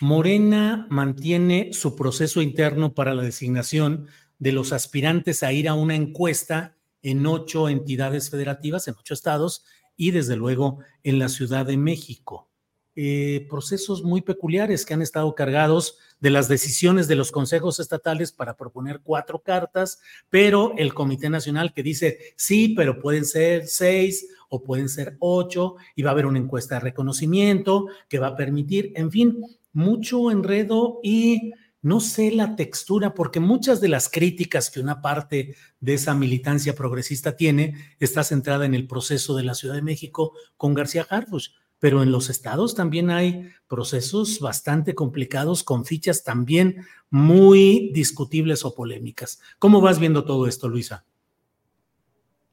Morena 0.00 0.86
mantiene 0.90 1.72
su 1.72 1.94
proceso 1.94 2.42
interno 2.42 2.94
para 2.94 3.14
la 3.14 3.22
designación 3.22 4.08
de 4.38 4.52
los 4.52 4.72
aspirantes 4.72 5.42
a 5.42 5.52
ir 5.52 5.68
a 5.68 5.74
una 5.74 5.94
encuesta 5.94 6.76
en 7.02 7.26
ocho 7.26 7.68
entidades 7.68 8.30
federativas, 8.30 8.88
en 8.88 8.94
ocho 8.98 9.14
estados 9.14 9.64
y 9.96 10.10
desde 10.10 10.36
luego 10.36 10.78
en 11.04 11.18
la 11.18 11.28
Ciudad 11.28 11.66
de 11.66 11.76
México. 11.76 12.48
Eh, 12.96 13.46
procesos 13.50 14.04
muy 14.04 14.20
peculiares 14.20 14.86
que 14.86 14.94
han 14.94 15.02
estado 15.02 15.34
cargados 15.34 15.98
de 16.20 16.30
las 16.30 16.48
decisiones 16.48 17.08
de 17.08 17.16
los 17.16 17.32
consejos 17.32 17.80
estatales 17.80 18.30
para 18.30 18.56
proponer 18.56 19.00
cuatro 19.02 19.40
cartas, 19.40 20.00
pero 20.30 20.74
el 20.76 20.94
Comité 20.94 21.28
Nacional 21.28 21.72
que 21.74 21.82
dice 21.82 22.34
sí, 22.36 22.68
pero 22.76 23.00
pueden 23.00 23.24
ser 23.24 23.66
seis 23.66 24.28
o 24.48 24.62
pueden 24.62 24.88
ser 24.88 25.16
ocho 25.18 25.74
y 25.96 26.02
va 26.02 26.10
a 26.10 26.12
haber 26.12 26.26
una 26.26 26.38
encuesta 26.38 26.76
de 26.76 26.82
reconocimiento 26.82 27.88
que 28.08 28.20
va 28.20 28.28
a 28.28 28.36
permitir, 28.36 28.92
en 28.94 29.10
fin, 29.10 29.44
mucho 29.74 30.30
enredo 30.30 31.00
y 31.02 31.52
no 31.82 32.00
sé 32.00 32.30
la 32.30 32.56
textura, 32.56 33.12
porque 33.12 33.40
muchas 33.40 33.82
de 33.82 33.88
las 33.88 34.08
críticas 34.08 34.70
que 34.70 34.80
una 34.80 35.02
parte 35.02 35.54
de 35.80 35.94
esa 35.94 36.14
militancia 36.14 36.74
progresista 36.74 37.36
tiene 37.36 37.74
está 38.00 38.24
centrada 38.24 38.64
en 38.64 38.74
el 38.74 38.86
proceso 38.86 39.36
de 39.36 39.42
la 39.42 39.54
Ciudad 39.54 39.74
de 39.74 39.82
México 39.82 40.32
con 40.56 40.72
García 40.72 41.06
Harfuch, 41.10 41.50
pero 41.78 42.02
en 42.02 42.10
los 42.10 42.30
estados 42.30 42.74
también 42.74 43.10
hay 43.10 43.50
procesos 43.68 44.40
bastante 44.40 44.94
complicados 44.94 45.62
con 45.62 45.84
fichas 45.84 46.24
también 46.24 46.86
muy 47.10 47.90
discutibles 47.92 48.64
o 48.64 48.74
polémicas. 48.74 49.40
¿Cómo 49.58 49.82
vas 49.82 49.98
viendo 49.98 50.24
todo 50.24 50.46
esto, 50.46 50.70
Luisa? 50.70 51.04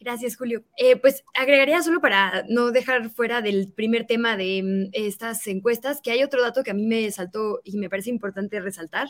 Gracias, 0.02 0.36
Julio. 0.36 0.64
Eh, 0.78 0.96
pues 0.96 1.24
agregaría 1.36 1.84
solo 1.84 2.02
para 2.02 2.44
no 2.50 2.72
dejar 2.72 3.12
fuera 3.12 3.44
del 3.44 3.72
primer 3.72 4.08
tema 4.08 4.36
de 4.36 4.64
mm, 4.64 4.90
estas 4.94 5.46
encuestas, 5.46 6.02
que 6.02 6.10
hay 6.10 6.24
otro 6.24 6.42
dato 6.42 6.64
que 6.64 6.72
a 6.72 6.74
mí 6.74 6.88
me 6.88 7.12
saltó 7.12 7.62
y 7.64 7.78
me 7.78 7.88
parece 7.88 8.10
importante 8.10 8.60
resaltar. 8.60 9.10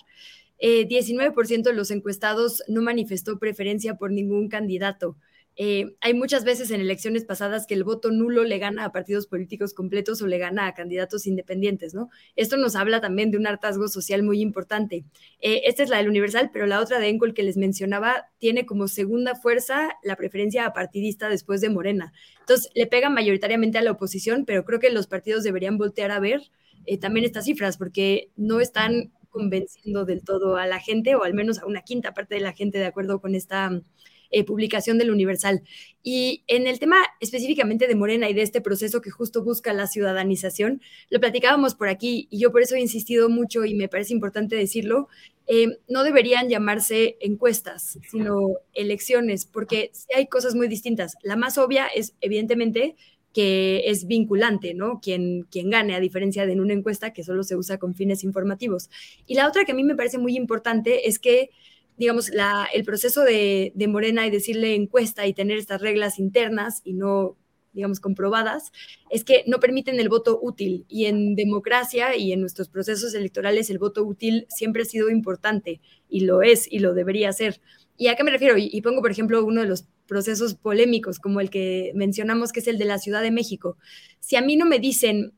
Eh, 0.60 0.86
19% 0.90 1.70
de 1.70 1.74
los 1.74 1.92
encuestados 1.92 2.62
no 2.68 2.82
manifestó 2.82 3.40
preferencia 3.40 3.96
por 3.96 4.12
ningún 4.12 4.50
candidato. 4.50 5.16
Eh, 5.58 5.96
hay 6.00 6.14
muchas 6.14 6.46
veces 6.46 6.72
en 6.72 6.80
elecciones 6.80 7.26
pasadas 7.26 7.68
que 7.68 7.74
el 7.74 7.84
voto 7.84 8.10
nulo 8.10 8.44
le 8.44 8.58
gana 8.58 8.86
a 8.86 8.92
partidos 8.92 9.28
políticos 9.28 9.74
completos 9.74 10.22
o 10.22 10.28
le 10.28 10.38
gana 10.38 10.66
a 10.66 10.74
candidatos 10.74 11.28
independientes, 11.28 11.94
¿no? 11.94 12.10
Esto 12.36 12.58
nos 12.58 12.76
habla 12.76 13.02
también 13.02 13.32
de 13.32 13.38
un 13.38 13.46
hartazgo 13.46 13.88
social 13.90 14.24
muy 14.24 14.42
importante. 14.42 15.04
Eh, 15.40 15.64
esta 15.66 15.84
es 15.84 15.90
la 15.90 15.98
del 15.98 16.10
Universal, 16.10 16.52
pero 16.54 16.68
la 16.68 16.80
otra 16.80 17.00
de 17.00 17.10
Encol 17.10 17.34
que 17.34 17.44
les 17.44 17.58
mencionaba 17.58 18.30
tiene 18.40 18.66
como 18.66 18.88
segunda 18.88 19.36
fuerza 19.36 19.90
la 20.04 20.16
preferencia 20.16 20.66
apartidista 20.66 21.28
después 21.28 21.60
de 21.60 21.70
Morena. 21.70 22.14
Entonces, 22.40 22.72
le 22.74 22.88
pega 22.88 23.10
mayoritariamente 23.10 23.78
a 23.78 23.82
la 23.82 23.92
oposición, 23.92 24.46
pero 24.46 24.64
creo 24.64 24.80
que 24.80 24.90
los 24.90 25.08
partidos 25.08 25.44
deberían 25.44 25.78
voltear 25.78 26.12
a 26.12 26.20
ver 26.20 26.42
eh, 26.86 26.98
también 26.98 27.26
estas 27.26 27.46
cifras, 27.46 27.78
porque 27.78 28.32
no 28.38 28.62
están 28.62 29.12
convenciendo 29.30 30.06
del 30.06 30.24
todo 30.24 30.58
a 30.58 30.66
la 30.66 30.80
gente, 30.80 31.16
o 31.16 31.24
al 31.24 31.34
menos 31.34 31.60
a 31.60 31.66
una 31.66 31.82
quinta 31.82 32.14
parte 32.14 32.36
de 32.36 32.42
la 32.42 32.54
gente 32.54 32.78
de 32.78 32.86
acuerdo 32.86 33.22
con 33.22 33.36
esta 33.36 33.82
eh, 34.32 34.44
publicación 34.44 34.98
del 34.98 35.12
Universal. 35.12 35.62
Y 36.04 36.44
en 36.48 36.68
el 36.68 36.80
tema 36.80 36.98
específicamente 37.20 37.88
de 37.88 37.96
Morena 37.96 38.30
y 38.30 38.34
de 38.34 38.42
este 38.42 38.62
proceso 38.62 39.02
que 39.02 39.12
justo 39.12 39.44
busca 39.44 39.74
la 39.74 39.88
ciudadanización, 39.88 40.82
lo 41.10 41.20
platicábamos 41.20 41.76
por 41.76 41.90
aquí 41.90 42.28
y 42.32 42.40
yo 42.40 42.52
por 42.52 42.62
eso 42.62 42.76
he 42.76 42.82
insistido 42.82 43.30
mucho 43.30 43.66
y 43.66 43.76
me 43.76 43.88
parece 43.88 44.14
importante 44.14 44.56
decirlo, 44.56 45.08
eh, 45.48 45.80
no 45.90 46.04
deberían 46.04 46.50
llamarse 46.50 47.18
encuestas, 47.20 48.00
sino 48.10 48.54
elecciones, 48.74 49.46
porque 49.46 49.92
hay 50.16 50.28
cosas 50.28 50.56
muy 50.56 50.68
distintas. 50.68 51.16
La 51.24 51.36
más 51.36 51.58
obvia 51.58 51.88
es, 51.88 52.14
evidentemente, 52.22 52.96
que 53.34 53.84
es 53.86 54.08
vinculante, 54.08 54.74
¿no? 54.74 55.00
Quien, 55.02 55.44
quien 55.52 55.70
gane, 55.70 55.96
a 55.96 56.00
diferencia 56.00 56.46
de 56.46 56.54
en 56.54 56.62
una 56.62 56.74
encuesta 56.74 57.14
que 57.14 57.24
solo 57.24 57.44
se 57.44 57.56
usa 57.56 57.78
con 57.78 57.96
fines 57.96 58.24
informativos. 58.24 58.90
Y 59.28 59.36
la 59.36 59.48
otra 59.48 59.66
que 59.66 59.72
a 59.72 59.76
mí 59.76 59.84
me 59.84 59.96
parece 59.96 60.18
muy 60.18 60.36
importante 60.36 61.08
es 61.08 61.20
que 61.20 61.50
digamos, 61.98 62.32
el 62.74 62.84
proceso 62.84 63.24
de, 63.24 63.74
Morena 63.88 64.26
y 64.26 64.32
decirle 64.32 64.76
encuesta 64.76 65.28
y 65.28 65.34
tener 65.34 65.58
estas 65.58 65.82
reglas 65.82 66.20
internas 66.20 66.82
y 66.84 66.94
no, 66.94 67.38
digamos, 67.74 68.00
comprobadas, 68.00 68.72
es 69.10 69.24
que 69.24 69.44
no 69.48 69.60
permiten 69.60 70.00
el 70.00 70.10
voto 70.10 70.40
útil. 70.42 70.86
Y 70.88 71.06
en 71.06 71.36
democracia 71.36 72.16
y 72.16 72.32
en 72.32 72.42
nuestros 72.42 72.70
procesos 72.70 73.14
electorales 73.14 73.70
el 73.70 73.80
voto 73.80 74.04
útil 74.04 74.48
siempre 74.50 74.84
ha 74.84 74.86
sido 74.86 75.10
importante 75.10 75.82
y 76.10 76.22
lo 76.22 76.42
es 76.42 76.72
y 76.72 76.80
lo 76.80 76.94
debería 76.94 77.32
ser. 77.34 77.62
¿Y 77.98 78.08
a 78.08 78.16
qué 78.16 78.24
me 78.24 78.32
refiero? 78.32 78.56
Y 78.58 78.82
pongo, 78.82 79.02
por 79.02 79.12
ejemplo, 79.12 79.46
uno 79.46 79.62
de 79.62 79.68
los 79.68 79.86
procesos 80.08 80.56
polémicos, 80.56 81.20
como 81.20 81.40
el 81.40 81.52
que 81.52 81.92
mencionamos, 81.94 82.52
que 82.52 82.62
es 82.62 82.68
el 82.68 82.80
de 82.80 82.86
la 82.86 82.98
Ciudad 82.98 83.22
de 83.22 83.32
México. 83.32 83.78
Si 84.20 84.36
a 84.36 84.42
mí 84.42 84.56
no 84.56 84.66
me 84.66 84.80
dicen 84.80 85.34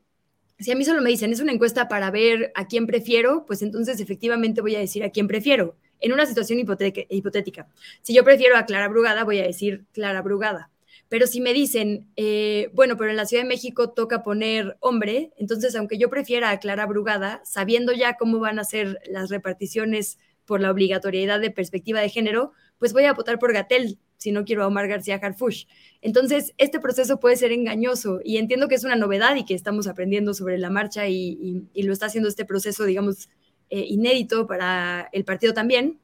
si 0.60 0.72
a 0.72 0.76
mí 0.76 0.86
solo 0.86 1.02
me 1.02 1.10
dicen, 1.10 1.34
es 1.34 1.42
una 1.42 1.52
encuesta 1.52 1.90
para 1.90 2.10
ver 2.10 2.54
a 2.56 2.68
quién 2.68 2.88
prefiero, 2.88 3.44
pues 3.46 3.62
entonces 3.62 4.00
efectivamente 4.00 4.62
voy 4.62 4.76
a 4.76 4.80
decir 4.80 5.04
a 5.04 5.10
quién 5.10 5.28
prefiero 5.28 5.76
en 6.04 6.14
una 6.14 6.26
situación 6.26 6.60
hipotética. 6.60 7.68
Si 8.02 8.14
yo 8.14 8.24
prefiero 8.24 8.58
a 8.58 8.66
Clara 8.66 8.88
Brugada, 8.90 9.24
voy 9.24 9.40
a 9.40 9.44
decir 9.44 9.86
Clara 9.94 10.22
Brugada. 10.22 10.70
Pero 11.10 11.28
si 11.28 11.42
me 11.42 11.54
dicen, 11.54 12.08
eh, 12.16 12.70
bueno, 12.74 12.98
pero 12.98 13.10
en 13.10 13.18
la 13.18 13.26
Ciudad 13.26 13.44
de 13.44 13.50
México 13.50 13.92
toca 13.92 14.22
poner 14.22 14.78
hombre, 14.80 15.32
entonces 15.38 15.76
aunque 15.76 15.98
yo 15.98 16.10
prefiera 16.10 16.50
a 16.50 16.60
Clara 16.60 16.86
Brugada, 16.86 17.42
sabiendo 17.46 17.94
ya 17.94 18.16
cómo 18.18 18.40
van 18.40 18.60
a 18.60 18.64
ser 18.64 19.00
las 19.10 19.30
reparticiones 19.30 20.20
por 20.46 20.60
la 20.60 20.72
obligatoriedad 20.72 21.40
de 21.40 21.52
perspectiva 21.52 22.02
de 22.02 22.10
género, 22.10 22.52
pues 22.80 22.94
voy 22.94 23.06
a 23.06 23.14
votar 23.14 23.40
por 23.40 23.54
Gatel 23.54 23.98
si 24.18 24.32
no 24.32 24.46
quiero 24.46 24.64
a 24.64 24.68
Omar 24.68 24.88
García 24.88 25.20
Harfush. 25.22 25.66
Entonces, 26.02 26.54
este 26.58 26.80
proceso 26.80 27.20
puede 27.20 27.36
ser 27.36 27.52
engañoso 27.52 28.20
y 28.24 28.38
entiendo 28.38 28.68
que 28.68 28.76
es 28.76 28.84
una 28.84 28.96
novedad 28.96 29.36
y 29.36 29.46
que 29.46 29.54
estamos 29.54 29.86
aprendiendo 29.88 30.34
sobre 30.34 30.58
la 30.58 30.70
marcha 30.70 31.08
y, 31.08 31.68
lo 31.76 31.94
está 31.94 32.06
haciendo 32.08 32.30
este 32.30 32.46
proceso, 32.46 32.86
digamos, 32.86 33.30
eh, 33.76 33.88
inédito 33.90 34.46
para 34.46 35.10
el 35.14 35.26
partido 35.26 35.52
también. 35.52 36.00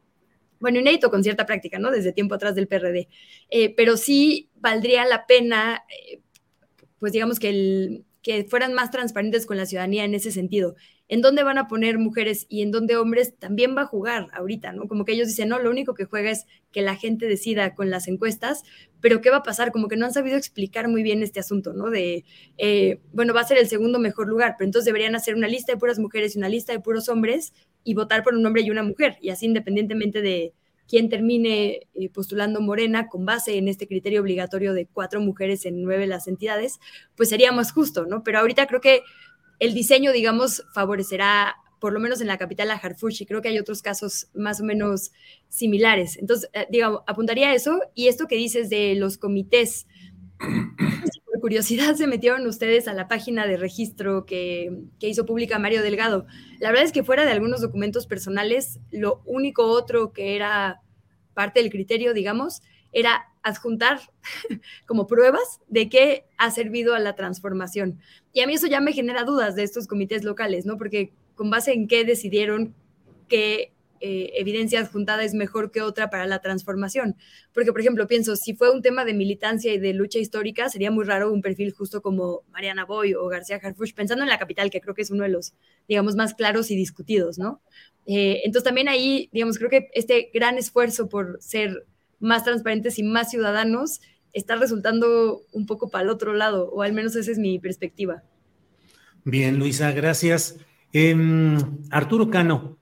Bueno, 0.60 0.80
inédito 0.80 1.12
con 1.12 1.24
cierta 1.24 1.46
práctica, 1.46 1.78
¿no? 1.78 1.92
Desde 1.92 2.14
tiempo 2.14 2.34
atrás 2.34 2.56
del 2.56 2.68
PRD. 2.68 3.08
Eh, 3.52 3.76
pero 3.76 3.96
sí 3.96 4.50
valdría 4.56 5.06
la 5.06 5.28
pena, 5.28 5.84
eh, 5.88 6.20
pues 6.98 7.14
digamos 7.14 7.40
que 7.40 7.50
el, 7.50 8.06
que 8.24 8.46
fueran 8.46 8.74
más 8.74 8.90
transparentes 8.90 9.46
con 9.46 9.56
la 9.58 9.68
ciudadanía 9.68 10.04
en 10.04 10.16
ese 10.16 10.32
sentido. 10.32 10.78
En 11.10 11.22
dónde 11.22 11.44
van 11.44 11.58
a 11.58 11.68
poner 11.68 11.98
mujeres 11.98 12.46
y 12.48 12.62
en 12.62 12.72
dónde 12.72 12.96
hombres 12.96 13.36
también 13.38 13.76
va 13.76 13.82
a 13.82 13.86
jugar 13.86 14.28
ahorita, 14.32 14.72
¿no? 14.72 14.88
Como 14.88 15.04
que 15.04 15.12
ellos 15.12 15.28
dicen, 15.28 15.50
no, 15.50 15.60
lo 15.60 15.70
único 15.70 15.94
que 15.96 16.06
juega 16.06 16.32
es 16.32 16.46
que 16.72 16.82
la 16.82 16.96
gente 16.96 17.26
decida 17.26 17.76
con 17.76 17.90
las 17.90 18.08
encuestas, 18.08 18.64
pero 19.02 19.20
¿qué 19.20 19.30
va 19.30 19.38
a 19.38 19.44
pasar? 19.44 19.72
Como 19.72 19.90
que 19.90 19.98
no 19.98 20.06
han 20.06 20.14
sabido 20.14 20.38
explicar 20.38 20.88
muy 20.88 21.04
bien 21.04 21.22
este 21.22 21.42
asunto, 21.42 21.74
¿no? 21.74 21.90
De, 21.90 22.24
eh, 22.58 23.02
bueno, 23.12 23.34
va 23.34 23.42
a 23.42 23.48
ser 23.48 23.58
el 23.58 23.68
segundo 23.68 24.00
mejor 24.00 24.30
lugar, 24.30 24.56
pero 24.58 24.68
entonces 24.68 24.86
deberían 24.86 25.16
hacer 25.16 25.36
una 25.36 25.50
lista 25.50 25.74
de 25.74 25.80
puras 25.80 26.00
mujeres 26.00 26.36
y 26.36 26.38
una 26.38 26.48
lista 26.48 26.72
de 26.72 26.80
puros 26.80 27.10
hombres 27.10 27.54
y 27.84 27.96
votar 27.96 28.24
por 28.24 28.36
un 28.36 28.46
hombre 28.46 28.62
y 28.62 28.70
una 28.70 28.84
mujer, 28.84 29.18
y 29.22 29.30
así 29.32 29.46
independientemente 29.46 30.22
de, 30.22 30.54
quien 30.90 31.08
termine 31.08 31.88
eh, 31.94 32.10
postulando 32.10 32.62
Morena 32.62 33.08
con 33.08 33.24
base 33.24 33.58
en 33.58 33.68
este 33.68 33.88
criterio 33.88 34.22
obligatorio 34.22 34.74
de 34.74 34.88
cuatro 34.88 35.22
mujeres 35.22 35.66
en 35.68 35.84
nueve 35.84 36.08
las 36.08 36.28
entidades, 36.28 36.80
pues 37.16 37.30
sería 37.30 37.52
más 37.52 37.72
justo, 37.72 38.08
¿no? 38.08 38.24
Pero 38.24 38.40
ahorita 38.40 38.66
creo 38.66 38.82
que 38.82 39.04
el 39.60 39.74
diseño, 39.74 40.12
digamos, 40.12 40.64
favorecerá, 40.74 41.56
por 41.80 41.94
lo 41.94 42.00
menos 42.00 42.22
en 42.22 42.28
la 42.28 42.38
capital, 42.38 42.72
a 42.72 42.76
Harfush, 42.76 43.22
y 43.22 43.26
creo 43.26 43.42
que 43.42 43.50
hay 43.50 43.60
otros 43.60 43.82
casos 43.82 44.28
más 44.34 44.62
o 44.62 44.64
menos 44.64 45.12
similares. 45.48 46.18
Entonces, 46.18 46.50
eh, 46.54 46.66
digamos, 46.70 47.02
apuntaría 47.08 47.50
a 47.50 47.56
eso, 47.56 47.80
y 47.94 48.08
esto 48.08 48.28
que 48.28 48.36
dices 48.36 48.70
de 48.70 48.96
los 48.96 49.18
comités, 49.18 49.88
por 51.26 51.42
curiosidad 51.42 51.96
se 51.96 52.08
metieron 52.08 52.46
ustedes 52.48 52.88
a 52.88 52.94
la 52.94 53.08
página 53.08 53.46
de 53.48 53.58
registro 53.58 54.26
que, 54.26 54.72
hizo 55.00 55.26
pública 55.26 55.60
Mario 55.60 55.82
Delgado. 55.82 56.26
La 56.60 56.70
verdad 56.70 56.86
es 56.86 56.92
que 56.92 57.04
fuera 57.04 57.26
de 57.26 57.32
algunos 57.32 57.62
documentos 57.62 58.08
personales, 58.08 58.80
lo 58.92 59.22
único 59.26 59.66
otro 59.66 60.14
que 60.14 60.36
era 60.36 60.82
parte 61.34 61.62
del 61.62 61.70
criterio, 61.70 62.14
digamos, 62.14 62.62
era 62.92 63.26
adjuntar 63.44 64.00
como 64.86 65.08
pruebas 65.08 65.60
de 65.68 65.90
que 65.90 66.26
ha 66.38 66.52
servido 66.52 66.96
a 66.96 67.00
la 67.00 67.16
transformación. 67.16 68.00
Y 68.34 68.42
a 68.42 68.48
mí 68.48 68.54
eso 68.54 68.68
ya 68.68 68.82
me 68.82 68.94
genera 68.94 69.24
dudas 69.24 69.56
de 69.56 69.64
estos 69.64 69.88
comités 69.88 70.24
locales, 70.24 70.66
¿no? 70.66 70.78
Porque 70.78 71.12
con 71.36 71.50
base 71.50 71.74
en 71.74 71.88
qué 71.88 72.04
decidieron 72.04 72.74
que 73.28 73.72
eh, 74.02 74.32
evidencia 74.36 74.80
adjuntada 74.80 75.24
es 75.24 75.34
mejor 75.34 75.72
que 75.72 75.82
otra 75.82 76.10
para 76.10 76.26
la 76.26 76.40
transformación. 76.40 77.16
Porque, 77.54 77.72
por 77.72 77.82
ejemplo, 77.82 78.08
pienso, 78.08 78.36
si 78.36 78.54
fue 78.54 78.72
un 78.72 78.82
tema 78.82 79.04
de 79.04 79.14
militancia 79.14 79.74
y 79.74 79.78
de 79.78 79.94
lucha 79.94 80.20
histórica, 80.20 80.70
sería 80.70 80.92
muy 80.92 81.06
raro 81.06 81.32
un 81.32 81.42
perfil 81.42 81.74
justo 81.74 82.02
como 82.02 82.44
Mariana 82.52 82.86
Boy 82.86 83.14
o 83.14 83.28
García 83.28 83.60
Harfush, 83.62 83.94
pensando 83.94 84.24
en 84.24 84.30
la 84.30 84.40
capital, 84.40 84.70
que 84.70 84.82
creo 84.82 84.96
que 84.96 85.02
es 85.02 85.12
uno 85.12 85.24
de 85.24 85.30
los, 85.30 85.54
digamos, 85.88 86.16
más 86.16 86.34
claros 86.34 86.72
y 86.72 86.76
discutidos, 86.76 87.38
¿no? 87.38 87.62
Eh, 88.06 88.42
entonces, 88.46 88.64
también 88.64 88.88
ahí, 88.88 89.30
digamos, 89.34 89.58
creo 89.58 89.70
que 89.70 89.90
este 89.94 90.32
gran 90.34 90.58
esfuerzo 90.58 91.10
por 91.10 91.38
ser 91.42 91.86
más 92.20 92.44
transparentes 92.44 93.00
y 93.00 93.04
más 93.04 93.30
ciudadanos 93.30 94.02
está 94.34 94.56
resultando 94.56 95.42
un 95.52 95.66
poco 95.66 95.90
para 95.90 96.04
el 96.04 96.10
otro 96.10 96.34
lado, 96.34 96.70
o 96.70 96.82
al 96.82 96.94
menos 96.94 97.16
esa 97.16 97.32
es 97.32 97.38
mi 97.38 97.60
perspectiva. 97.60 98.24
Bien, 99.24 99.58
Luisa, 99.58 99.92
gracias. 99.92 100.58
Em, 100.92 101.58
Arturo 101.92 102.30
Cano, 102.30 102.80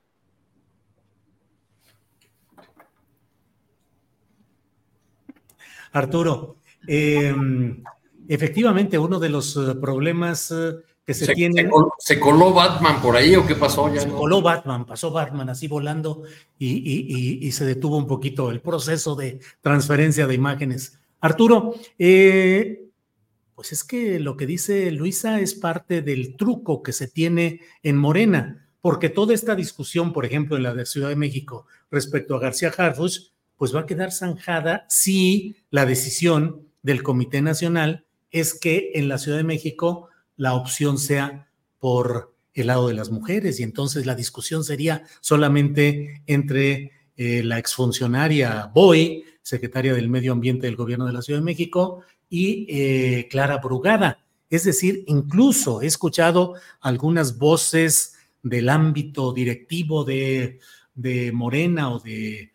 Arturo, 5.92 6.56
em, 6.86 7.82
efectivamente 8.28 8.98
uno 8.98 9.18
de 9.18 9.28
los 9.28 9.56
eh, 9.56 9.74
problemas 9.80 10.50
eh, 10.50 10.74
que 11.08 11.14
se, 11.14 11.32
tienen... 11.32 11.70
Se, 11.98 12.20
coló 12.20 12.52
Batman 12.52 13.00
por 13.00 13.16
ahí 13.16 13.34
o 13.34 13.46
qué 13.46 13.54
pasó? 13.54 13.90
se 13.96 14.10
coló 14.10 14.42
Batman, 14.42 14.84
pasó 14.84 15.10
Batman 15.10 15.48
así 15.48 15.66
volando 15.66 16.24
y, 16.58 17.50
se 17.50 17.64
detuvo 17.64 17.96
un 17.96 18.06
poquito 18.06 18.50
el 18.50 18.60
proceso 18.60 19.16
de 19.16 19.40
transferencia 19.62 20.26
de 20.26 20.34
imágenes. 20.34 20.98
Arturo, 21.22 21.76
eh, 21.98 22.90
pues 23.54 23.72
es 23.72 23.84
que 23.84 24.20
lo 24.20 24.36
que 24.36 24.44
dice 24.44 24.90
Luisa 24.90 25.40
es 25.40 25.54
parte 25.54 26.02
del 26.02 26.36
truco 26.36 26.82
que 26.82 26.92
se 26.92 27.08
tiene 27.08 27.62
en 27.82 27.96
Morena, 27.96 28.68
porque 28.82 29.08
toda 29.08 29.32
esta 29.32 29.54
discusión, 29.54 30.12
por 30.12 30.26
ejemplo, 30.26 30.58
en 30.58 30.62
la 30.62 30.74
de 30.74 30.84
Ciudad 30.84 31.08
de 31.08 31.16
México 31.16 31.64
respecto 31.90 32.36
a 32.36 32.40
García 32.40 32.70
Harfuch, 32.76 33.32
pues 33.56 33.74
va 33.74 33.80
a 33.80 33.86
quedar 33.86 34.12
zanjada 34.12 34.84
si 34.90 35.56
la 35.70 35.86
decisión 35.86 36.68
del 36.82 37.02
Comité 37.02 37.40
Nacional 37.40 38.04
es 38.30 38.52
que 38.52 38.90
en 38.92 39.08
la 39.08 39.16
Ciudad 39.16 39.38
de 39.38 39.44
México 39.44 40.10
la 40.38 40.54
opción 40.54 40.96
sea 40.96 41.50
por 41.78 42.34
el 42.54 42.68
lado 42.68 42.88
de 42.88 42.94
las 42.94 43.10
mujeres 43.10 43.60
y 43.60 43.62
entonces 43.62 44.06
la 44.06 44.14
discusión 44.14 44.64
sería 44.64 45.04
solamente 45.20 46.22
entre 46.26 46.92
eh, 47.16 47.42
la 47.42 47.58
exfuncionaria 47.58 48.70
Boy, 48.74 49.24
secretaria 49.42 49.92
del 49.92 50.08
Medio 50.08 50.32
Ambiente 50.32 50.66
del 50.66 50.76
Gobierno 50.76 51.04
de 51.04 51.12
la 51.12 51.20
Ciudad 51.20 51.40
de 51.40 51.44
México, 51.44 52.00
y 52.30 52.66
eh, 52.70 53.28
Clara 53.30 53.58
Brugada. 53.58 54.24
Es 54.48 54.64
decir, 54.64 55.04
incluso 55.06 55.82
he 55.82 55.86
escuchado 55.86 56.54
algunas 56.80 57.36
voces 57.36 58.14
del 58.42 58.70
ámbito 58.70 59.34
directivo 59.34 60.04
de, 60.04 60.58
de 60.94 61.32
Morena 61.32 61.92
o 61.92 62.00
de 62.00 62.52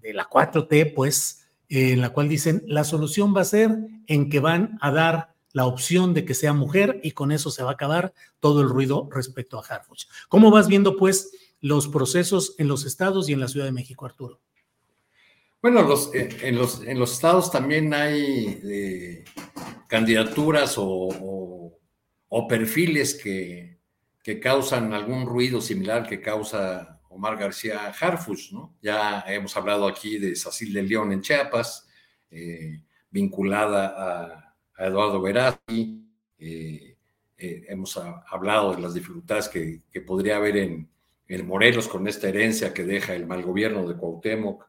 de 0.00 0.12
la 0.12 0.28
4T, 0.28 0.92
pues, 0.94 1.46
en 1.68 2.00
la 2.00 2.10
cual 2.10 2.28
dicen, 2.28 2.62
la 2.66 2.84
solución 2.84 3.34
va 3.34 3.42
a 3.42 3.46
ser 3.46 3.76
en 4.06 4.28
que 4.28 4.40
van 4.40 4.78
a 4.80 4.90
dar 4.90 5.33
la 5.54 5.66
opción 5.66 6.14
de 6.14 6.24
que 6.24 6.34
sea 6.34 6.52
mujer 6.52 7.00
y 7.04 7.12
con 7.12 7.30
eso 7.30 7.50
se 7.50 7.62
va 7.62 7.70
a 7.70 7.74
acabar 7.74 8.12
todo 8.40 8.60
el 8.60 8.68
ruido 8.68 9.08
respecto 9.10 9.56
a 9.56 9.64
Harfuch. 9.64 10.06
¿Cómo 10.28 10.50
vas 10.50 10.66
viendo, 10.66 10.96
pues, 10.96 11.30
los 11.60 11.86
procesos 11.88 12.56
en 12.58 12.66
los 12.66 12.84
estados 12.84 13.28
y 13.28 13.32
en 13.32 13.40
la 13.40 13.46
Ciudad 13.46 13.64
de 13.64 13.72
México, 13.72 14.04
Arturo? 14.04 14.40
Bueno, 15.62 15.80
en, 16.12 16.58
los, 16.58 16.82
en 16.82 16.98
los 16.98 17.12
estados 17.12 17.52
también 17.52 17.94
hay 17.94 18.60
eh, 18.64 19.24
candidaturas 19.86 20.74
o, 20.76 21.78
perfiles 22.48 23.14
que, 23.14 23.78
que, 24.24 24.40
causan 24.40 24.92
algún 24.92 25.24
ruido 25.24 25.60
similar 25.60 26.06
que 26.06 26.20
causa 26.20 27.00
Omar 27.08 27.38
García 27.38 27.94
Harfus, 27.98 28.52
¿no? 28.52 28.76
Ya 28.82 29.24
hemos 29.28 29.56
hablado 29.56 29.86
aquí 29.86 30.18
de 30.18 30.34
Sacil 30.34 30.72
de 30.72 30.82
León 30.82 31.12
en 31.12 31.22
Chiapas, 31.22 31.86
eh, 32.28 32.82
vinculada 33.08 33.94
a, 33.96 34.43
Eduardo 34.78 35.20
Verazzi, 35.20 36.04
eh, 36.38 36.96
eh, 37.36 37.64
hemos 37.68 37.96
hablado 37.96 38.74
de 38.74 38.82
las 38.82 38.94
dificultades 38.94 39.48
que, 39.48 40.00
podría 40.00 40.36
haber 40.36 40.56
en, 40.56 40.88
en, 41.28 41.46
Morelos 41.46 41.88
con 41.88 42.06
esta 42.06 42.28
herencia 42.28 42.72
que 42.72 42.84
deja 42.84 43.14
el 43.14 43.26
mal 43.26 43.42
gobierno 43.42 43.86
de 43.88 43.96
Cuauhtémoc 43.96 44.66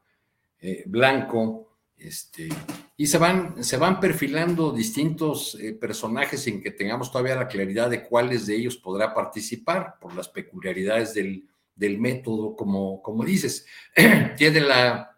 Blanco, 0.87 1.77
este, 1.95 2.49
y 2.97 3.05
se 3.05 3.17
van, 3.19 3.63
se 3.63 3.77
van 3.77 3.99
perfilando 3.99 4.71
distintos 4.71 5.57
personajes 5.79 6.41
sin 6.41 6.61
que 6.61 6.71
tengamos 6.71 7.11
todavía 7.11 7.35
la 7.35 7.47
claridad 7.47 7.89
de 7.89 8.03
cuáles 8.03 8.47
de 8.47 8.55
ellos 8.55 8.77
podrá 8.77 9.13
participar 9.13 9.99
por 9.99 10.15
las 10.15 10.27
peculiaridades 10.27 11.13
del, 11.13 11.47
del 11.75 11.99
método, 11.99 12.55
como, 12.55 13.01
como 13.01 13.23
dices. 13.23 13.65
tiene 14.37 14.61
la, 14.61 15.17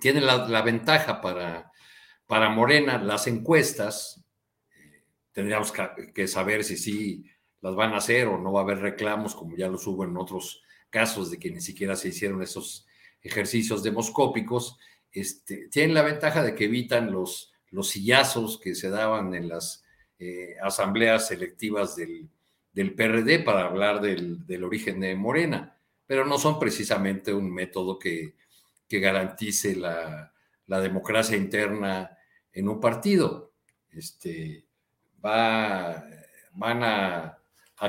tiene 0.00 0.20
la, 0.20 0.62
ventaja 0.62 1.20
para, 1.20 1.72
para 2.26 2.50
Morena 2.50 2.98
las 2.98 3.26
encuestas. 3.26 4.23
Tendríamos 5.34 5.70
que, 6.14 6.26
saber 6.26 6.64
si 6.64 6.78
sí 6.78 7.26
las 7.60 7.74
van 7.74 7.92
a 7.92 7.98
hacer 7.98 8.28
o 8.28 8.38
no 8.38 8.52
va 8.52 8.60
a 8.60 8.62
haber 8.62 8.78
reclamos, 8.78 9.34
como 9.34 9.54
ya 9.56 9.68
los 9.68 9.86
hubo 9.86 10.04
en 10.04 10.16
otros 10.16 10.62
casos 10.88 11.30
de 11.30 11.38
que 11.38 11.50
ni 11.50 11.60
siquiera 11.60 11.94
se 11.94 12.08
hicieron 12.08 12.42
esos 12.42 12.86
ejercicios 13.20 13.82
demoscópicos. 13.82 14.78
Este, 15.12 15.68
tienen 15.68 15.92
la 15.92 16.02
ventaja 16.02 16.42
de 16.42 16.54
que 16.54 16.64
evitan 16.64 17.12
los, 17.12 17.52
los 17.70 17.90
sillazos 17.90 18.58
que 18.58 18.74
se 18.74 18.88
daban 18.88 19.34
en 19.34 19.48
las 19.48 19.84
eh, 20.18 20.56
asambleas 20.62 21.28
selectivas 21.28 21.94
del, 21.96 22.30
del, 22.72 22.94
PRD 22.94 23.40
para 23.40 23.66
hablar 23.66 24.00
del, 24.00 24.46
del 24.46 24.64
origen 24.64 25.00
de 25.00 25.14
Morena 25.14 25.74
pero 26.06 26.24
no 26.24 26.38
son 26.38 26.58
precisamente 26.58 27.32
un 27.32 27.52
método 27.52 27.98
que, 27.98 28.34
garantice 28.88 29.74
la, 29.74 30.32
democracia 30.68 31.36
interna 31.36 32.16
en 32.52 32.68
un 32.68 32.78
partido. 32.78 33.54
Este, 33.90 34.66
va, 35.24 36.04
van 36.52 36.82
a, 36.82 37.38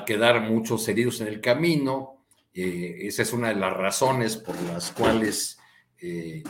quedar 0.06 0.42
muchos 0.42 0.88
heridos 0.90 1.22
en 1.22 1.28
el 1.28 1.40
camino. 1.40 2.26
Eh, 2.54 2.98
esa 3.02 3.22
es 3.22 3.32
una 3.32 3.50
de 3.50 3.56
las 3.56 3.74
razones 3.74 4.36
por 4.36 4.60
las 4.64 4.92
cuales 4.92 5.58
eh, 6.02 6.44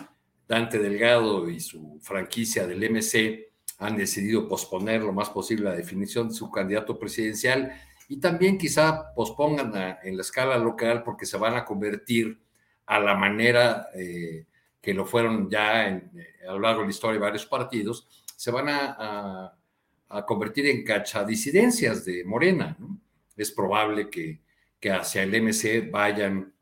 Dante 0.47 0.79
Delgado 0.79 1.47
y 1.49 1.59
su 1.59 1.99
franquicia 2.01 2.65
del 2.65 2.89
MC 2.89 3.51
han 3.79 3.97
decidido 3.97 4.47
posponer 4.47 5.01
lo 5.01 5.13
más 5.13 5.29
posible 5.29 5.65
la 5.65 5.75
definición 5.75 6.29
de 6.29 6.35
su 6.35 6.49
candidato 6.49 6.97
presidencial 6.97 7.71
y 8.07 8.19
también 8.19 8.57
quizá 8.57 9.13
pospongan 9.13 9.97
en 10.03 10.15
la 10.15 10.21
escala 10.21 10.57
local 10.57 11.03
porque 11.03 11.25
se 11.25 11.37
van 11.37 11.55
a 11.55 11.65
convertir 11.65 12.39
a 12.85 12.99
la 12.99 13.15
manera 13.15 13.87
eh, 13.95 14.45
que 14.81 14.93
lo 14.93 15.05
fueron 15.05 15.49
ya 15.49 15.87
eh, 15.87 16.09
a 16.47 16.53
lo 16.53 16.59
largo 16.59 16.81
de 16.81 16.87
la 16.87 16.91
historia 16.91 17.13
de 17.15 17.25
varios 17.25 17.45
partidos, 17.45 18.07
se 18.35 18.51
van 18.51 18.69
a, 18.69 19.57
convertir 20.23 20.67
en 20.67 20.83
cachadisidencias 20.83 22.05
de 22.05 22.23
Morena. 22.23 22.77
Es 23.35 23.51
probable 23.51 24.09
que, 24.09 24.43
hacia 24.87 25.23
el 25.23 25.41
MC 25.41 25.89
vayan 25.89 26.53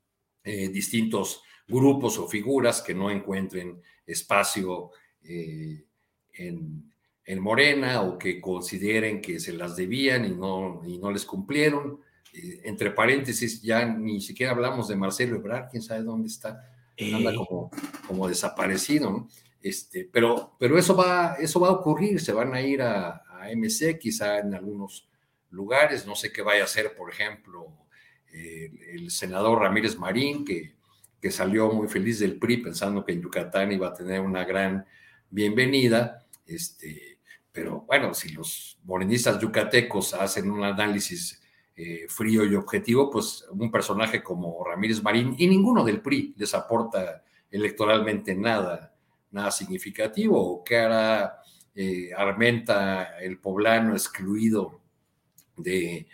eh, 0.45 0.69
distintos 0.69 1.43
grupos 1.67 2.17
o 2.17 2.29
figuras 2.29 2.81
que 2.81 2.93
no 2.93 3.11
encuentren 3.11 3.81
espacio 4.05 4.91
en, 5.21 5.85
en 7.25 7.39
Morena 7.39 8.01
o 8.01 8.17
que 8.17 8.41
consideren 8.41 9.21
que 9.21 9.39
se 9.39 9.53
las 9.53 9.75
debían 9.75 10.25
y 10.25 10.31
no, 10.31 10.81
y 10.85 10.97
no 10.97 11.11
les 11.11 11.25
cumplieron. 11.25 11.99
Eh, 12.33 12.61
entre 12.65 12.91
paréntesis, 12.91 13.61
ya 13.61 13.85
ni 13.85 14.19
siquiera 14.21 14.51
hablamos 14.51 14.87
de 14.87 14.95
Marcelo 14.95 15.37
Ebrard, 15.37 15.69
quién 15.69 15.81
sabe 15.81 16.03
dónde 16.03 16.27
está, 16.27 16.69
anda 16.99 17.33
como, 17.35 17.71
como 18.07 18.27
desaparecido, 18.27 19.09
¿no? 19.09 19.27
Este, 19.61 20.09
pero, 20.11 20.55
pero 20.59 20.77
eso, 20.77 20.95
va, 20.95 21.35
eso 21.39 21.59
va 21.61 21.69
a 21.69 21.71
ocurrir, 21.71 22.19
se 22.19 22.33
van 22.33 22.53
a 22.53 22.61
ir 22.61 22.81
a, 22.81 23.22
MC, 23.49 23.97
quizá 23.99 24.39
en 24.39 24.53
algunos 24.53 25.07
lugares, 25.51 26.05
no 26.05 26.15
sé 26.15 26.31
qué 26.31 26.41
vaya 26.41 26.61
a 26.61 26.65
hacer, 26.65 26.95
por 26.95 27.09
ejemplo, 27.11 27.67
el 28.31 29.11
senador 29.11 29.59
Ramírez 29.59 29.97
Marín, 29.97 30.43
que, 30.43 30.75
que 31.21 31.31
salió 31.31 31.71
muy 31.71 31.87
feliz 31.87 32.19
del 32.19 32.39
PRI 32.39 32.57
pensando 32.57 33.05
que 33.05 33.13
en 33.13 33.21
Yucatán 33.21 33.71
iba 33.71 33.87
a 33.87 33.93
tener 33.93 34.19
una 34.19 34.43
gran 34.43 34.85
bienvenida, 35.29 36.25
este, 36.45 37.19
pero 37.51 37.81
bueno, 37.81 38.13
si 38.13 38.29
los 38.33 38.79
morenistas 38.83 39.39
yucatecos 39.39 40.15
hacen 40.15 40.49
un 40.49 40.63
análisis 40.63 41.41
eh, 41.75 42.07
frío 42.09 42.43
y 42.45 42.55
objetivo, 42.55 43.09
pues 43.09 43.45
un 43.51 43.71
personaje 43.71 44.23
como 44.23 44.63
Ramírez 44.65 45.01
Marín 45.01 45.35
y 45.37 45.47
ninguno 45.47 45.83
del 45.83 46.01
PRI 46.01 46.33
les 46.35 46.53
aporta 46.55 47.23
electoralmente 47.49 48.35
nada, 48.35 48.93
nada 49.31 49.51
significativo. 49.51 50.39
¿O 50.39 50.63
qué 50.63 50.77
hará 50.77 51.41
eh, 51.75 52.11
Armenta, 52.15 53.19
el 53.19 53.39
poblano 53.39 53.93
excluido 53.93 54.81
de, 55.57 56.07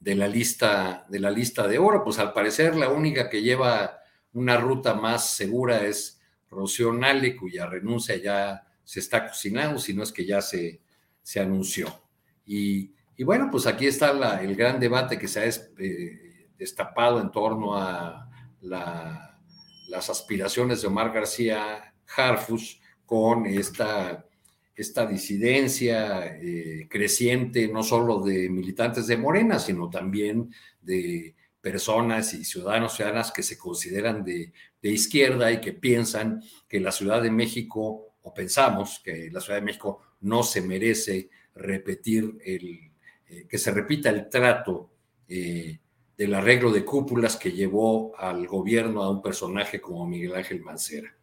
la 0.00 0.28
lista, 0.28 1.06
de 1.08 1.20
la 1.20 1.30
lista 1.30 1.68
de 1.68 1.78
oro? 1.78 2.02
Pues 2.04 2.18
al 2.18 2.32
parecer 2.32 2.76
la 2.76 2.88
única 2.88 3.28
que 3.28 3.42
lleva 3.42 4.00
una 4.32 4.56
ruta 4.56 4.94
más 4.94 5.30
segura 5.30 5.84
es 5.84 6.20
Rocío 6.50 6.92
Nale, 6.92 7.36
cuya 7.36 7.66
renuncia 7.66 8.16
ya 8.16 8.66
se 8.84 9.00
está 9.00 9.26
cocinando, 9.26 9.78
si 9.78 9.94
no 9.94 10.02
es 10.02 10.12
que 10.12 10.26
ya 10.26 10.40
se, 10.40 10.80
se 11.22 11.40
anunció. 11.40 12.02
Y, 12.46 12.92
bueno, 13.24 13.48
pues 13.50 13.66
aquí 13.66 13.86
está 13.86 14.40
el 14.40 14.54
gran 14.54 14.78
debate 14.78 15.18
que 15.18 15.28
se 15.28 15.40
ha 15.40 15.46
eh, 15.78 16.50
destapado 16.58 17.20
en 17.20 17.30
torno 17.30 17.76
a 17.76 18.28
las 18.60 20.10
aspiraciones 20.10 20.82
de 20.82 20.88
Omar 20.88 21.12
García 21.12 21.94
Harfus 22.16 22.80
con 23.06 23.46
esta, 23.46 24.26
esta 24.74 25.06
disidencia 25.06 26.36
eh, 26.36 26.86
creciente, 26.90 27.68
no 27.68 27.82
solo 27.82 28.20
de 28.20 28.48
militantes 28.48 29.06
de 29.06 29.16
Morena, 29.16 29.58
sino 29.58 29.88
también 29.88 30.52
de 30.82 31.34
personas 31.60 32.34
y 32.34 32.44
ciudadanos, 32.44 32.94
ciudadanas 32.94 33.32
que 33.32 33.42
se 33.42 33.56
consideran 33.56 34.24
de, 34.24 34.52
de 34.82 34.90
izquierda 34.90 35.50
y 35.50 35.60
que 35.60 35.72
piensan 35.72 36.42
que 36.68 36.80
la 36.80 36.92
Ciudad 36.92 37.22
de 37.22 37.30
México, 37.30 38.16
o 38.22 38.34
pensamos 38.34 39.00
que 39.02 39.30
la 39.30 39.40
Ciudad 39.40 39.60
de 39.60 39.64
México 39.64 40.02
no 40.20 40.42
se 40.42 40.60
merece 40.60 41.30
repetir 41.54 42.36
el, 42.44 42.92
eh, 43.28 43.46
que 43.48 43.58
se 43.58 43.70
repita 43.70 44.10
el 44.10 44.28
trato 44.28 44.90
eh, 45.28 45.78
del 46.16 46.34
arreglo 46.34 46.70
de 46.70 46.84
cúpulas 46.84 47.36
que 47.36 47.52
llevó 47.52 48.14
al 48.18 48.46
gobierno 48.46 49.02
a 49.02 49.10
un 49.10 49.22
personaje 49.22 49.80
como 49.80 50.06
Miguel 50.06 50.34
Ángel 50.34 50.60
Mancera. 50.60 51.16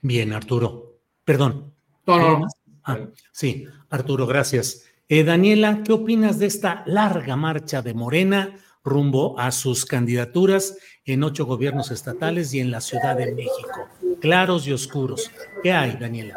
Bien, 0.00 0.32
Arturo. 0.32 1.00
Perdón. 1.24 1.74
No, 2.16 2.46
ah, 2.84 2.98
sí, 3.32 3.66
Arturo, 3.90 4.26
gracias. 4.26 4.84
Eh, 5.08 5.24
Daniela, 5.24 5.82
¿qué 5.84 5.92
opinas 5.92 6.38
de 6.38 6.46
esta 6.46 6.82
larga 6.86 7.36
marcha 7.36 7.82
de 7.82 7.94
Morena 7.94 8.56
rumbo 8.84 9.38
a 9.38 9.52
sus 9.52 9.84
candidaturas 9.84 10.78
en 11.04 11.22
ocho 11.22 11.46
gobiernos 11.46 11.90
estatales 11.90 12.52
y 12.54 12.60
en 12.60 12.70
la 12.70 12.80
Ciudad 12.80 13.16
de 13.16 13.34
México? 13.34 13.88
claros 14.18 14.66
y 14.66 14.72
oscuros. 14.72 15.30
¿Qué 15.62 15.72
hay, 15.72 15.92
Daniela? 15.92 16.34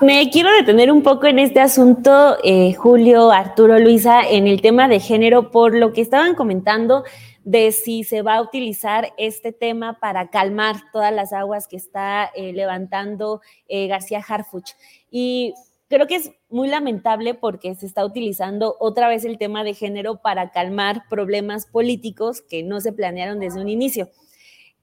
Me 0.00 0.30
quiero 0.30 0.50
detener 0.52 0.90
un 0.90 1.02
poco 1.02 1.26
en 1.26 1.38
este 1.38 1.60
asunto, 1.60 2.36
eh, 2.42 2.74
Julio, 2.74 3.30
Arturo, 3.30 3.78
Luisa, 3.78 4.22
en 4.28 4.46
el 4.46 4.60
tema 4.60 4.88
de 4.88 5.00
género, 5.00 5.50
por 5.50 5.74
lo 5.74 5.92
que 5.92 6.00
estaban 6.00 6.34
comentando 6.34 7.04
de 7.44 7.72
si 7.72 8.04
se 8.04 8.22
va 8.22 8.36
a 8.36 8.42
utilizar 8.42 9.12
este 9.18 9.52
tema 9.52 10.00
para 10.00 10.30
calmar 10.30 10.76
todas 10.92 11.12
las 11.12 11.32
aguas 11.32 11.68
que 11.68 11.76
está 11.76 12.30
eh, 12.34 12.52
levantando 12.52 13.40
eh, 13.68 13.86
García 13.86 14.24
Harfuch. 14.26 14.72
Y 15.10 15.54
creo 15.88 16.06
que 16.06 16.16
es 16.16 16.32
muy 16.48 16.68
lamentable 16.68 17.34
porque 17.34 17.74
se 17.74 17.86
está 17.86 18.04
utilizando 18.04 18.76
otra 18.80 19.08
vez 19.08 19.24
el 19.24 19.38
tema 19.38 19.62
de 19.62 19.74
género 19.74 20.22
para 20.22 20.50
calmar 20.50 21.04
problemas 21.08 21.66
políticos 21.66 22.42
que 22.42 22.62
no 22.62 22.80
se 22.80 22.92
planearon 22.92 23.40
desde 23.40 23.60
un 23.60 23.68
inicio 23.68 24.08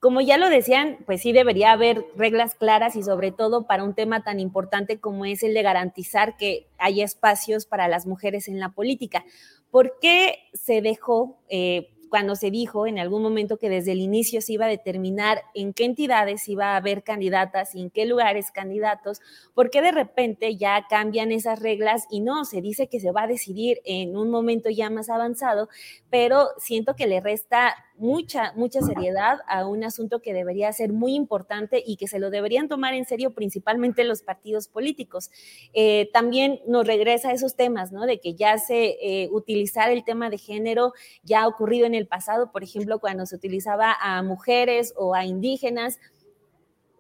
como 0.01 0.19
ya 0.19 0.39
lo 0.39 0.49
decían, 0.49 0.97
pues 1.05 1.21
sí 1.21 1.31
debería 1.31 1.71
haber 1.71 2.03
reglas 2.15 2.55
claras 2.55 2.95
y 2.95 3.03
sobre 3.03 3.31
todo 3.31 3.67
para 3.67 3.83
un 3.83 3.93
tema 3.93 4.23
tan 4.23 4.39
importante 4.39 4.99
como 4.99 5.25
es 5.25 5.43
el 5.43 5.53
de 5.53 5.61
garantizar 5.61 6.37
que 6.37 6.67
haya 6.79 7.05
espacios 7.05 7.67
para 7.67 7.87
las 7.87 8.07
mujeres 8.07 8.47
en 8.47 8.59
la 8.59 8.69
política. 8.69 9.23
¿Por 9.69 9.99
qué 10.01 10.39
se 10.53 10.81
dejó 10.81 11.37
eh, 11.49 11.90
cuando 12.11 12.35
se 12.35 12.51
dijo 12.51 12.87
en 12.87 12.99
algún 12.99 13.23
momento 13.23 13.57
que 13.57 13.69
desde 13.69 13.93
el 13.93 14.01
inicio 14.01 14.41
se 14.41 14.51
iba 14.51 14.65
a 14.65 14.67
determinar 14.69 15.43
en 15.55 15.71
qué 15.71 15.85
entidades 15.85 16.49
iba 16.49 16.73
a 16.73 16.75
haber 16.75 17.03
candidatas 17.03 17.73
y 17.73 17.79
en 17.79 17.89
qué 17.89 18.05
lugares 18.05 18.51
candidatos, 18.51 19.21
porque 19.53 19.81
de 19.81 19.93
repente 19.93 20.57
ya 20.57 20.87
cambian 20.89 21.31
esas 21.31 21.61
reglas 21.61 22.07
y 22.11 22.19
no, 22.19 22.43
se 22.43 22.59
dice 22.59 22.87
que 22.87 22.99
se 22.99 23.13
va 23.13 23.23
a 23.23 23.27
decidir 23.27 23.79
en 23.85 24.17
un 24.17 24.29
momento 24.29 24.69
ya 24.69 24.89
más 24.89 25.09
avanzado, 25.09 25.69
pero 26.09 26.49
siento 26.57 26.97
que 26.97 27.07
le 27.07 27.21
resta 27.21 27.77
mucha, 28.01 28.51
mucha 28.55 28.81
seriedad 28.81 29.39
a 29.47 29.67
un 29.67 29.83
asunto 29.83 30.21
que 30.21 30.33
debería 30.33 30.73
ser 30.73 30.91
muy 30.91 31.13
importante 31.13 31.81
y 31.85 31.97
que 31.97 32.07
se 32.07 32.17
lo 32.17 32.31
deberían 32.31 32.67
tomar 32.67 32.95
en 32.95 33.05
serio 33.05 33.31
principalmente 33.31 34.03
los 34.03 34.23
partidos 34.23 34.67
políticos. 34.67 35.29
Eh, 35.73 36.09
también 36.11 36.61
nos 36.67 36.87
regresa 36.87 37.29
a 37.29 37.33
esos 37.33 37.55
temas, 37.55 37.91
¿no? 37.91 38.07
De 38.07 38.19
que 38.19 38.33
ya 38.33 38.57
se 38.57 38.97
eh, 39.01 39.29
utilizar 39.31 39.91
el 39.91 40.03
tema 40.03 40.31
de 40.31 40.39
género 40.39 40.93
ya 41.23 41.43
ha 41.43 41.47
ocurrido 41.47 41.85
en 41.85 41.93
el 41.93 42.07
pasado, 42.07 42.51
por 42.51 42.63
ejemplo, 42.63 42.99
cuando 42.99 43.27
se 43.27 43.35
utilizaba 43.35 43.95
a 44.01 44.23
mujeres 44.23 44.93
o 44.97 45.13
a 45.13 45.25
indígenas 45.25 45.99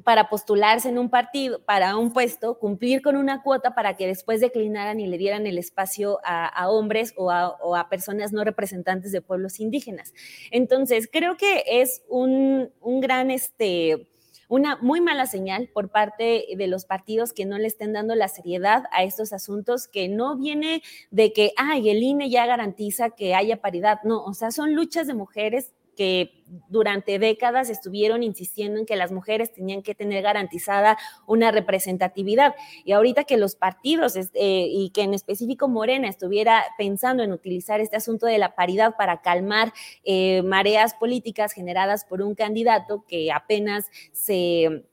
para 0.03 0.29
postularse 0.29 0.89
en 0.89 0.97
un 0.97 1.09
partido, 1.09 1.63
para 1.63 1.97
un 1.97 2.11
puesto, 2.11 2.57
cumplir 2.59 3.01
con 3.01 3.15
una 3.15 3.41
cuota 3.43 3.73
para 3.75 3.95
que 3.95 4.07
después 4.07 4.41
declinaran 4.41 4.99
y 4.99 5.07
le 5.07 5.17
dieran 5.17 5.47
el 5.47 5.57
espacio 5.57 6.19
a, 6.23 6.69
hombres 6.69 7.13
o 7.17 7.31
a, 7.31 7.89
personas 7.89 8.31
no 8.31 8.43
representantes 8.43 9.11
de 9.11 9.21
pueblos 9.21 9.59
indígenas. 9.59 10.13
Entonces, 10.51 11.09
creo 11.11 11.37
que 11.37 11.63
es 11.65 12.03
un, 12.07 12.71
gran, 13.01 13.31
este, 13.31 14.07
una 14.47 14.77
muy 14.77 15.01
mala 15.01 15.25
señal 15.25 15.69
por 15.73 15.89
parte 15.89 16.45
de 16.55 16.67
los 16.67 16.85
partidos 16.85 17.33
que 17.33 17.45
no 17.45 17.57
le 17.57 17.67
estén 17.67 17.93
dando 17.93 18.15
la 18.15 18.27
seriedad 18.27 18.83
a 18.91 19.03
estos 19.03 19.33
asuntos, 19.33 19.87
que 19.87 20.07
no 20.07 20.37
viene 20.37 20.81
de 21.09 21.33
que, 21.33 21.51
ay, 21.57 21.89
el 21.89 22.01
INE 22.03 22.29
ya 22.29 22.45
garantiza 22.45 23.11
que 23.11 23.35
haya 23.35 23.61
paridad. 23.61 23.99
No, 24.03 24.23
o 24.23 24.33
sea, 24.33 24.51
son 24.51 24.73
luchas 24.73 25.07
de 25.07 25.13
mujeres 25.13 25.71
que 25.95 26.41
durante 26.67 27.17
décadas 27.17 27.69
estuvieron 27.69 28.23
insistiendo 28.23 28.79
en 28.79 28.85
que 28.85 28.95
las 28.95 29.11
mujeres 29.11 29.53
tenían 29.53 29.81
que 29.81 29.95
tener 29.95 30.21
garantizada 30.21 30.97
una 31.25 31.51
representatividad. 31.51 32.55
Y 32.83 32.91
ahorita 32.91 33.23
que 33.23 33.37
los 33.37 33.55
partidos 33.55 34.15
eh, 34.15 34.27
y 34.33 34.89
que 34.89 35.03
en 35.03 35.13
específico 35.13 35.67
Morena 35.67 36.09
estuviera 36.09 36.63
pensando 36.77 37.23
en 37.23 37.31
utilizar 37.31 37.79
este 37.79 37.95
asunto 37.95 38.25
de 38.25 38.37
la 38.37 38.55
paridad 38.55 38.95
para 38.97 39.21
calmar 39.21 39.73
eh, 40.03 40.41
mareas 40.43 40.93
políticas 40.93 41.53
generadas 41.53 42.03
por 42.05 42.21
un 42.21 42.35
candidato 42.35 43.05
que 43.07 43.31
apenas 43.31 43.85
se 44.11 44.83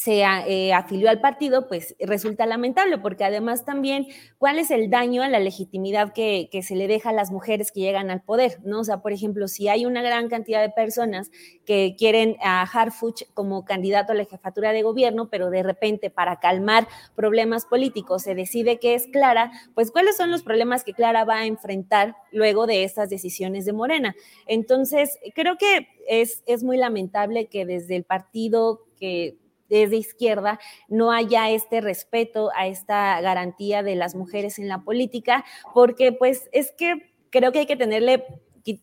se 0.00 0.22
eh, 0.22 0.72
afilió 0.72 1.10
al 1.10 1.20
partido, 1.20 1.68
pues 1.68 1.94
resulta 2.00 2.46
lamentable, 2.46 2.96
porque 2.96 3.22
además 3.22 3.66
también, 3.66 4.06
¿cuál 4.38 4.58
es 4.58 4.70
el 4.70 4.88
daño 4.88 5.22
a 5.22 5.28
la 5.28 5.40
legitimidad 5.40 6.14
que, 6.14 6.48
se 6.62 6.74
le 6.74 6.88
deja 6.88 7.10
a 7.10 7.12
las 7.12 7.30
mujeres 7.30 7.70
que 7.70 7.80
llegan 7.80 8.10
al 8.10 8.22
poder? 8.22 8.60
¿no? 8.64 8.80
O 8.80 8.84
sea, 8.84 9.02
por 9.02 9.12
ejemplo, 9.12 9.46
si 9.46 9.68
hay 9.68 9.84
una 9.84 10.00
gran 10.00 10.30
cantidad 10.30 10.62
de 10.62 10.70
personas 10.70 11.30
que 11.66 11.96
quieren 11.98 12.38
a 12.40 12.62
Harfuch 12.62 13.24
como 13.34 13.66
candidato 13.66 14.12
a 14.12 14.14
la 14.14 14.24
jefatura 14.24 14.72
de 14.72 14.80
gobierno, 14.80 15.28
pero 15.28 15.50
de 15.50 15.62
repente 15.62 16.08
para 16.08 16.40
calmar 16.40 16.88
problemas 17.14 17.66
políticos 17.66 18.22
se 18.22 18.34
decide 18.34 18.78
que 18.78 18.94
es 18.94 19.06
Clara, 19.06 19.52
pues 19.74 19.90
¿cuáles 19.90 20.16
son 20.16 20.30
los 20.30 20.42
problemas 20.42 20.82
que 20.82 20.94
Clara 20.94 21.26
va 21.26 21.40
a 21.40 21.46
enfrentar 21.46 22.16
luego 22.32 22.66
de 22.66 22.84
estas 22.84 23.10
decisiones 23.10 23.66
de 23.66 23.74
Morena? 23.74 24.16
Entonces, 24.46 25.18
creo 25.34 25.58
que 25.58 25.88
es, 26.08 26.42
es 26.46 26.62
muy 26.62 26.78
lamentable 26.78 27.48
que 27.48 27.66
desde 27.66 27.96
el 27.96 28.04
partido 28.04 28.86
que 28.98 29.36
es 29.70 29.90
de 29.90 29.96
izquierda 29.96 30.58
no 30.88 31.12
haya 31.12 31.50
este 31.50 31.80
respeto 31.80 32.50
a 32.54 32.66
esta 32.66 33.20
garantía 33.20 33.82
de 33.82 33.96
las 33.96 34.14
mujeres 34.14 34.58
en 34.58 34.68
la 34.68 34.82
política, 34.82 35.44
porque 35.72 36.12
pues 36.12 36.48
es 36.52 36.72
que 36.72 37.12
creo 37.30 37.52
que 37.52 37.60
hay 37.60 37.66
que 37.66 37.76
tenerle 37.76 38.24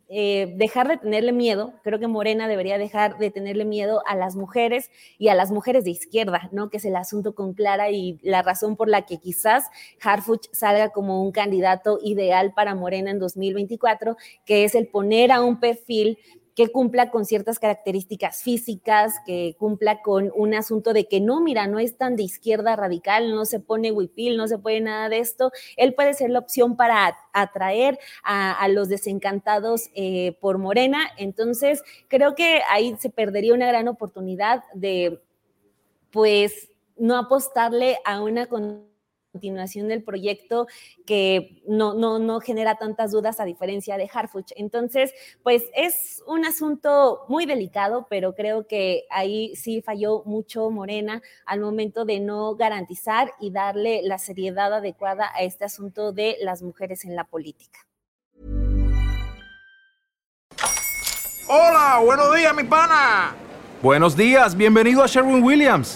eh, 0.10 0.54
dejar 0.58 0.88
de 0.88 0.98
tenerle 0.98 1.32
miedo, 1.32 1.74
creo 1.84 2.00
que 2.00 2.08
Morena 2.08 2.48
debería 2.48 2.78
dejar 2.78 3.20
de 3.20 3.30
tenerle 3.30 3.64
miedo 3.64 4.02
a 4.08 4.16
las 4.16 4.36
mujeres 4.36 4.90
y 5.20 5.28
a 5.28 5.36
las 5.36 5.52
mujeres 5.52 5.84
de 5.84 5.92
izquierda, 5.92 6.50
¿no? 6.52 6.70
Que 6.70 6.78
es 6.78 6.86
el 6.86 6.96
asunto 6.96 7.36
con 7.36 7.54
Clara 7.54 7.92
y 7.92 8.20
la 8.24 8.42
razón 8.42 8.76
por 8.76 8.90
la 8.90 9.06
que 9.06 9.20
quizás 9.20 9.66
Harfuch 10.02 10.48
salga 10.52 10.90
como 10.90 11.22
un 11.22 11.32
candidato 11.32 12.00
ideal 12.02 12.54
para 12.56 12.74
Morena 12.74 13.12
en 13.12 13.20
2024, 13.20 14.18
que 14.46 14.64
es 14.64 14.74
el 14.74 14.88
poner 14.88 15.32
a 15.32 15.42
un 15.42 15.60
perfil 15.60 16.18
que 16.58 16.70
cumpla 16.70 17.12
con 17.12 17.24
ciertas 17.24 17.60
características 17.60 18.42
físicas, 18.42 19.14
que 19.28 19.56
cumpla 19.60 20.02
con 20.02 20.32
un 20.36 20.56
asunto 20.56 20.92
de 20.92 21.08
que 21.08 21.22
no, 21.22 21.40
mira, 21.40 21.68
no 21.68 21.78
es 21.78 21.98
tan 21.98 22.16
de 22.16 22.24
izquierda 22.24 22.76
radical, 22.76 23.30
no 23.30 23.46
se 23.46 23.60
pone 23.60 23.92
huipil, 23.92 24.38
no 24.38 24.48
se 24.48 24.58
puede 24.58 24.82
nada 24.82 25.08
de 25.08 25.20
esto. 25.20 25.52
Él 25.76 25.94
puede 25.94 26.16
ser 26.16 26.32
la 26.32 26.40
opción 26.40 26.76
para 26.76 27.16
atraer 27.32 28.00
a, 28.24 28.68
los 28.70 28.90
desencantados 28.90 29.92
eh, 29.94 30.36
por 30.42 30.58
Morena. 30.58 31.02
Entonces, 31.18 31.84
creo 32.08 32.34
que 32.34 32.62
ahí 32.72 32.96
se 32.98 33.12
perdería 33.12 33.54
una 33.54 33.68
gran 33.68 33.88
oportunidad 33.88 34.64
de, 34.74 35.22
pues, 36.10 36.72
no 36.98 37.18
apostarle 37.18 38.00
a 38.04 38.24
una 38.24 38.48
continuación 39.38 39.88
del 39.88 40.04
proyecto 40.04 40.66
que 41.06 41.62
no, 41.68 41.94
no, 41.94 42.18
no 42.18 42.40
genera 42.40 42.76
tantas 42.76 43.12
dudas 43.12 43.40
a 43.40 43.46
diferencia 43.46 43.96
de 43.96 44.10
Harfuch. 44.12 44.52
Entonces, 44.56 45.14
pues 45.44 45.64
es 45.76 46.24
un 46.26 46.44
asunto 46.44 47.26
muy 47.28 47.46
delicado, 47.46 48.08
pero 48.10 48.34
creo 48.34 48.66
que 48.66 49.04
ahí 49.12 49.56
sí 49.56 49.84
falló 49.84 50.24
mucho 50.26 50.72
Morena 50.72 51.22
al 51.46 51.60
momento 51.60 52.04
de 52.04 52.20
no 52.20 52.56
garantizar 52.56 53.32
y 53.40 53.52
darle 53.52 54.02
la 54.02 54.18
seriedad 54.18 54.74
adecuada 54.74 55.30
a 55.36 55.44
este 55.44 55.66
asunto 55.66 56.14
de 56.14 56.38
las 56.42 56.64
mujeres 56.64 57.06
en 57.06 57.16
la 57.16 57.26
política. 57.26 57.80
Hola, 61.48 62.02
buenos 62.04 62.36
días, 62.36 62.56
mi 62.56 62.64
pana. 62.64 63.36
Buenos 63.84 64.18
días, 64.18 64.58
bienvenido 64.58 65.04
a 65.04 65.08
Sherwin 65.08 65.44
Williams. 65.44 65.96